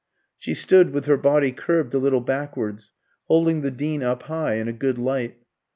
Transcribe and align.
She 0.39 0.55
stood 0.55 0.89
with 0.93 1.05
her 1.05 1.15
body 1.15 1.51
curved 1.51 1.93
a 1.93 1.99
little 1.99 2.21
backwards, 2.21 2.91
holding 3.25 3.61
the 3.61 3.69
Dean 3.69 4.01
up 4.01 4.23
high 4.23 4.55
in 4.55 4.67
a 4.67 4.73
good 4.73 4.97
light. 4.97 5.37